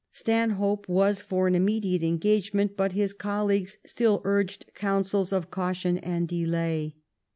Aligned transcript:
Stanhope 0.11 0.89
was 0.89 1.21
for 1.21 1.45
an 1.47 1.53
immediate 1.53 2.01
en 2.01 2.17
gagement, 2.17 2.75
but 2.75 2.93
his 2.93 3.13
colleague 3.13 3.69
still 3.85 4.19
urged 4.23 4.71
counsels 4.73 5.31
of 5.31 5.51
cautio^ 5.51 5.99
and 6.01 6.27
delay. 6.27 6.95